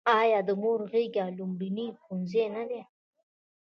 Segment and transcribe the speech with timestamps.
[0.19, 2.81] آیا د مور غیږه لومړنی ښوونځی نه دی؟